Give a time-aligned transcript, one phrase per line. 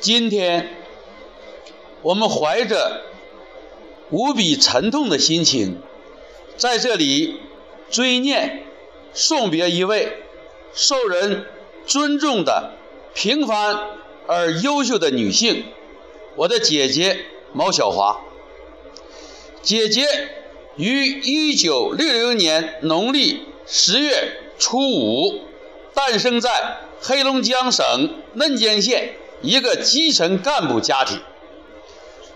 [0.00, 0.76] 今天，
[2.02, 3.02] 我们怀着
[4.10, 5.80] 无比沉痛的心情，
[6.56, 7.40] 在这里
[7.90, 8.64] 追念、
[9.12, 10.18] 送别一位
[10.74, 11.46] 受人
[11.86, 12.74] 尊重的
[13.14, 13.80] 平凡
[14.26, 15.64] 而优秀的女性，
[16.36, 18.20] 我的姐姐毛小华。
[19.62, 20.06] 姐姐
[20.76, 25.40] 于一九六零年农历十月初五
[25.94, 31.20] 诞生在黑龙江省嫩江县一个基层干部家庭。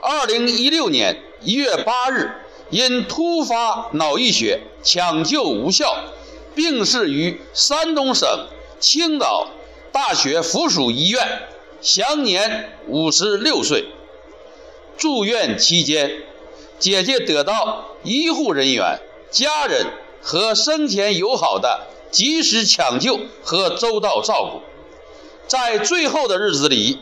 [0.00, 2.30] 二零一六年一月八日，
[2.70, 5.96] 因突发脑溢血抢救无效，
[6.54, 8.28] 病逝于山东省
[8.78, 9.48] 青岛
[9.90, 11.42] 大学附属医院，
[11.80, 13.86] 享年五十六岁。
[14.98, 16.22] 住院期间，
[16.78, 19.00] 姐姐得到医护人员、
[19.30, 19.86] 家人
[20.20, 24.62] 和生前友好的及时抢救和周到照顾，
[25.46, 27.00] 在最后的日子里，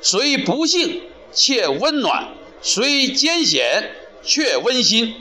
[0.00, 2.28] 虽不幸且温暖，
[2.62, 5.14] 虽艰险却温馨。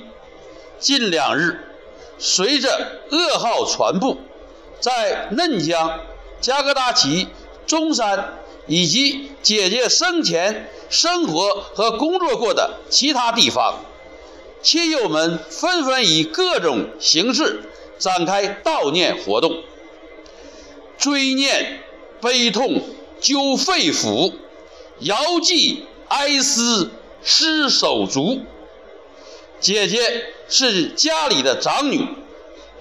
[0.79, 1.63] 近两日，
[2.17, 4.17] 随着噩耗传播，
[4.79, 5.99] 在嫩江、
[6.41, 7.27] 加格达奇、
[7.65, 13.85] 中山以及姐姐生前生活和工作过的其他地方，
[14.61, 17.61] 亲友们纷纷以各种形式
[17.97, 19.63] 展开悼念活动，
[20.97, 21.79] 追念、
[22.21, 22.81] 悲痛
[23.19, 24.33] 揪肺腑，
[24.99, 26.91] 遥寄哀思
[27.23, 28.41] 失手足。
[29.59, 32.07] 姐姐是家里的长女，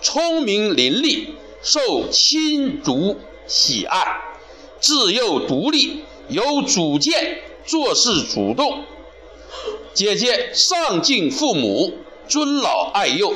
[0.02, 1.28] 聪明伶俐，
[1.62, 4.20] 受亲族喜爱，
[4.80, 8.84] 自幼独立，有主见，做事主动。
[9.94, 11.96] 姐姐上敬父母，
[12.28, 13.32] 尊老爱幼，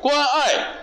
[0.00, 0.76] 关爱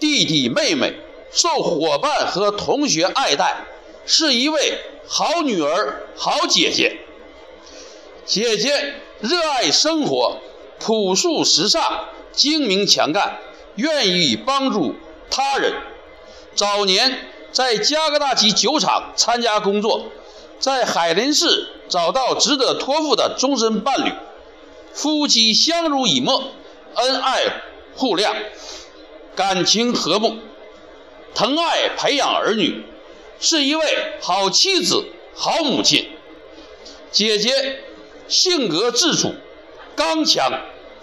[0.00, 0.94] 弟弟妹妹，
[1.30, 3.64] 受伙伴和同学爱戴，
[4.06, 7.00] 是一位好女儿、好姐姐。
[8.24, 10.40] 姐姐热爱生活，
[10.78, 13.38] 朴素时尚，精明强干，
[13.74, 14.94] 愿意帮助
[15.30, 15.72] 他人。
[16.54, 17.18] 早年
[17.52, 20.06] 在加格达奇酒厂参加工作，
[20.60, 24.12] 在海林市找到值得托付的终身伴侣。
[24.92, 26.52] 夫妻相濡以沫，
[26.94, 27.62] 恩爱
[27.96, 28.34] 互谅，
[29.38, 30.36] 感情和睦，
[31.32, 32.82] 疼爱培养儿女，
[33.38, 33.84] 是一位
[34.20, 36.10] 好妻子、好母亲。
[37.12, 37.78] 姐姐
[38.26, 39.36] 性格自主、
[39.94, 40.50] 刚强，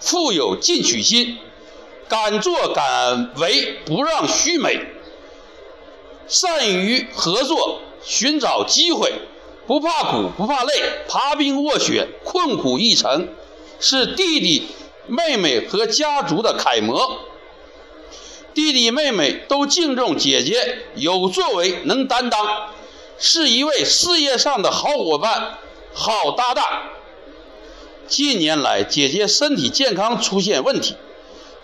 [0.00, 1.38] 富有进取心，
[2.10, 4.80] 敢作敢为，不让须眉，
[6.28, 9.14] 善于合作，寻找机会，
[9.66, 10.74] 不怕苦不怕累，
[11.08, 13.30] 爬冰卧雪，困苦一程。
[13.80, 14.68] 是弟弟、
[15.06, 17.25] 妹妹和家族的楷模。
[18.56, 22.70] 弟弟妹妹都敬重姐姐，有作为，能担当，
[23.18, 25.58] 是一位事业上的好伙伴、
[25.92, 26.64] 好搭档。
[28.08, 30.94] 近年来，姐姐身体健康出现问题，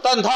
[0.02, 0.34] 但她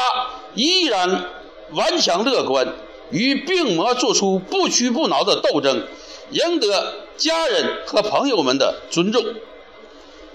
[0.55, 1.29] 依然
[1.73, 2.73] 顽强乐观，
[3.11, 5.87] 与病魔做出不屈不挠的斗争，
[6.31, 9.23] 赢得家人和朋友们的尊重。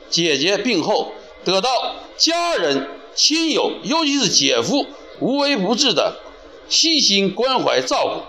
[0.09, 1.15] 姐姐病后。
[1.45, 4.87] 得到家人、亲友，尤其是姐夫
[5.23, 6.17] 无微不至的
[6.69, 8.23] 细心关怀照顾，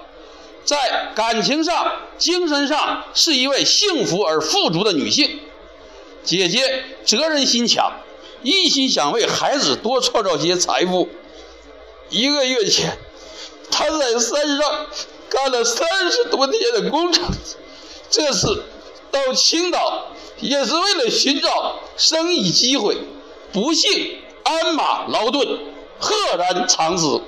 [0.64, 5.40] 在感情上、精神上是一位幸福而富足的女性。
[6.24, 7.94] 姐姐责任心强，
[8.44, 11.10] 一心想为孩子多创造些财富。
[12.10, 12.98] 一个月前，
[13.72, 14.86] 她在山上
[15.30, 17.26] 干了三十多天的工程，
[18.12, 18.64] 这次
[19.12, 20.10] 到青岛。
[20.40, 22.98] 也是为了寻找生意机会，
[23.54, 25.48] 不幸鞍马劳顿，
[26.04, 27.22] 赫然长死。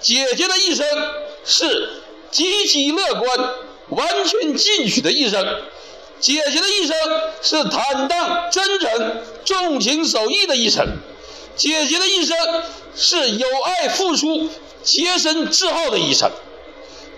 [0.00, 0.86] 姐姐的一生
[1.44, 2.00] 是
[2.30, 3.54] 积极乐观、
[3.90, 5.62] 完全进取的一生。
[6.18, 6.96] 姐姐的一生
[7.42, 10.96] 是坦荡真诚、重情守义的一生。
[11.56, 12.36] 姐姐的一生
[12.96, 14.48] 是有爱付出、
[14.82, 16.30] 洁身自好的一生。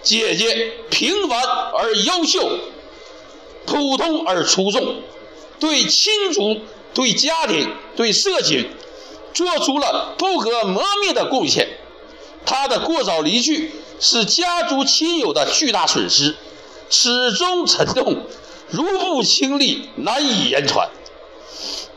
[0.02, 2.58] 姐姐平凡而优秀。
[3.66, 5.02] 普通而出众，
[5.58, 6.60] 对亲族、
[6.94, 8.70] 对家庭、对社群，
[9.36, 11.68] 做出了不可磨灭的贡献。
[12.46, 16.34] 他的过早离去是家族亲友的巨大损失，
[16.88, 18.24] 始终沉痛，
[18.70, 20.88] 如不亲历，难以言传。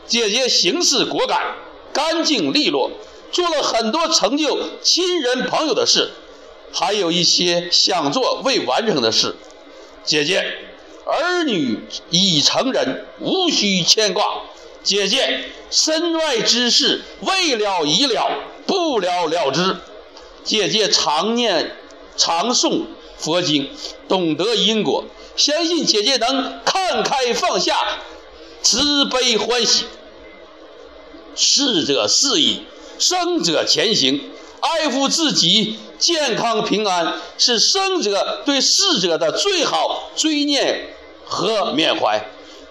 [0.06, 1.56] 姐姐行事果敢、
[1.94, 2.90] 干净利落，
[3.32, 6.10] 做了很多成就亲人朋友的事，
[6.72, 9.34] 还有一些想做未完成的事。
[10.04, 10.58] 姐姐。
[11.06, 14.22] 儿女已成人，无需牵挂。
[14.84, 18.30] 姐姐身外之事，未了已了，
[18.66, 19.76] 不了了之。
[20.42, 21.76] 姐姐常念、
[22.16, 22.82] 常诵、
[23.18, 23.70] 佛经，
[24.08, 25.04] 懂得因果，
[25.36, 27.76] 相信姐姐能看开放下，
[28.62, 29.84] 慈悲欢喜。
[31.36, 32.64] 逝者逝矣，
[32.98, 34.30] 生者前行。
[34.60, 40.88] 爱护自己健康平安，是生者对逝者的最好追念
[41.24, 42.26] 和缅怀，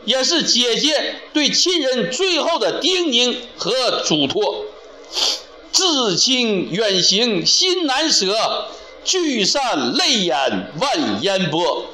[0.06, 4.66] 也是姐姐对亲人最后的叮咛和嘱托。
[5.72, 8.68] 至亲远行心难舍，
[9.04, 11.86] 聚散泪眼万烟波。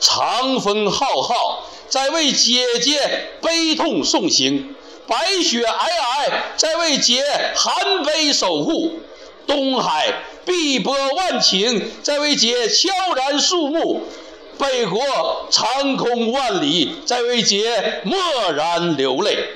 [0.00, 4.74] 长风浩浩，在为姐姐悲痛送行；
[5.06, 7.22] 白雪皑皑，在为姐
[7.56, 9.00] 寒悲守护。
[9.46, 10.14] 东海
[10.44, 14.02] 碧波万顷，在为姐悄然肃穆；
[14.58, 15.00] 北国
[15.50, 18.18] 长空万里，在为姐默
[18.52, 19.50] 然流泪。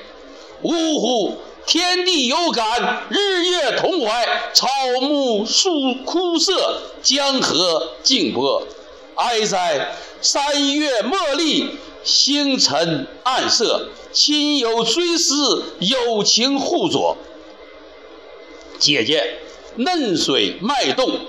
[0.63, 1.39] 呜呼！
[1.67, 4.69] 天地有感，日月同怀，草
[5.01, 8.67] 木树枯涩，江河静波。
[9.17, 9.97] 哀哉！
[10.21, 17.17] 三月茉莉，星辰暗色，亲友追思，友情互佐。
[18.79, 19.39] 姐姐。
[19.75, 21.21] 嫩水脉动，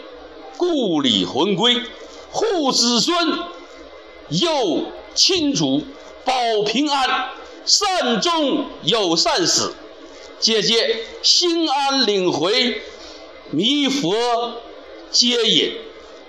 [0.58, 1.82] 故里魂归，
[2.30, 3.16] 护子孙，
[4.30, 5.84] 佑亲主，
[6.26, 6.34] 保
[6.66, 7.30] 平安，
[7.66, 9.76] 善终有善死。
[10.40, 12.82] 姐姐心安领回，
[13.52, 14.16] 弥佛
[15.12, 15.78] 接引，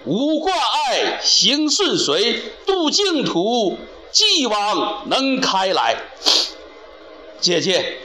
[0.04, 3.78] 无挂碍行顺遂，渡净土，
[4.12, 5.96] 继往能开来。
[7.40, 7.98] 姐姐。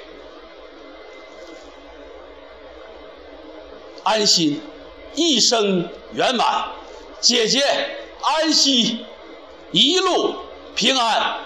[4.02, 4.60] 安心，
[5.14, 6.72] 一生圆满，
[7.20, 7.62] 姐姐
[8.22, 9.06] 安息，
[9.72, 10.34] 一路
[10.76, 11.38] 平安，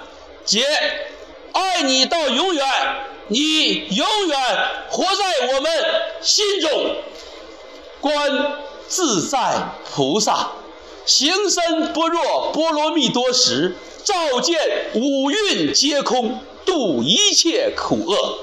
[0.46, 0.66] 姐
[1.52, 2.66] 爱你到永远，
[3.28, 4.40] 你永远
[4.90, 5.72] 活在我们
[6.22, 6.96] 心中。
[8.00, 10.52] 观自在菩萨，
[11.06, 14.58] 行深般若波罗蜜多时，照见
[14.94, 18.40] 五蕴皆空，度一切苦厄。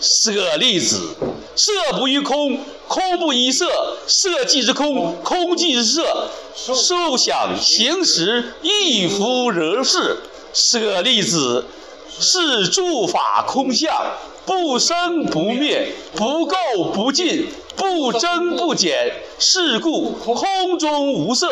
[0.00, 1.14] 舍利子，
[1.54, 10.18] 色不异空，空不异色，色即是空，空即是色，受想行识亦复如是。
[10.52, 11.64] 舍利子，
[12.20, 13.90] 是诸法空相，
[14.44, 19.14] 不生不灭，不垢不净，不增不减。
[19.38, 21.48] 是故空中无色，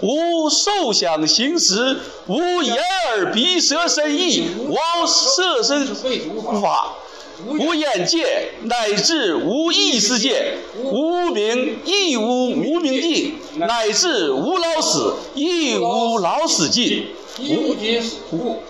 [0.00, 1.98] 无受想行识，
[2.28, 2.76] 无眼
[3.08, 4.76] 耳鼻舌身意，无
[5.08, 5.92] 色身
[6.62, 6.94] 法。
[7.46, 17.08] 无眼界，乃至无意识界；无名亦无无名尽，乃至无老死亦无老死尽。
[18.30, 18.62] 无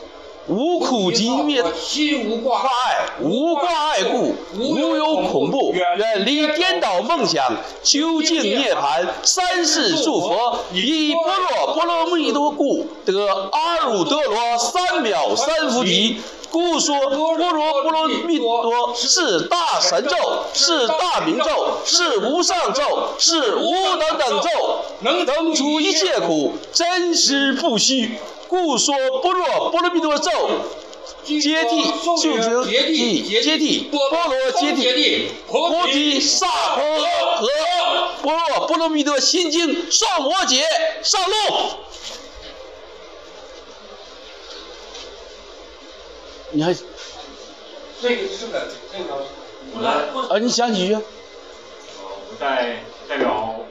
[0.46, 9.06] 无苦集灭，心无挂碍，无挂碍故，无有恐怖，远离颠倒梦想，究竟涅槃。
[9.22, 16.20] 三世诸佛以般若波罗蜜多故，得阿耨多罗三藐三菩提。
[16.54, 24.48] 故说般若波罗蜜多是大神咒，是大明咒，是无上咒，是无等等咒，
[25.00, 28.20] 能等除一切苦，真实不虚。
[28.46, 30.30] 故说般若波罗蜜多咒，
[31.24, 31.82] 接替
[32.22, 36.46] 就是接接替波罗接替菩提萨
[36.76, 37.04] 婆诃。
[38.22, 40.62] 般若波罗蜜多心经上摩羯
[41.02, 41.34] 上路。
[46.54, 46.72] 你还？
[48.00, 49.12] 这个是的，这个。
[50.28, 50.94] 啊，你想几句？
[50.94, 51.00] 我
[52.38, 53.66] 代代表。